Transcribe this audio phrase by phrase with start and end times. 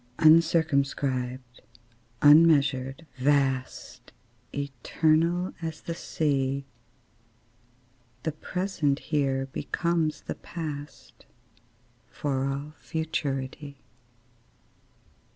[0.17, 1.59] Uncircumscribed,
[2.23, 4.11] unmeasured, vast,
[4.51, 6.65] Eternal as the Sea,
[8.23, 11.27] The present here becomes the past,
[12.09, 13.77] For all futurity.